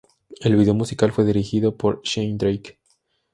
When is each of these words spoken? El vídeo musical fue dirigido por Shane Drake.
El 0.39 0.55
vídeo 0.55 0.73
musical 0.73 1.11
fue 1.11 1.25
dirigido 1.25 1.77
por 1.77 2.01
Shane 2.03 2.35
Drake. 2.35 2.79